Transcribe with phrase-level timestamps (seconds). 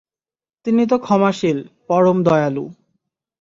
[0.65, 1.57] তিনি তো ক্ষমাশীল,
[1.87, 2.65] পরম দয়ালু।